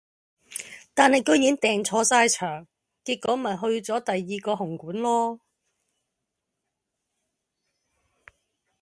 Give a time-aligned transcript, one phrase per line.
[0.95, 2.65] 但系居然訂錯曬場
[3.03, 5.39] 地，結果咪去咗第二個紅館囉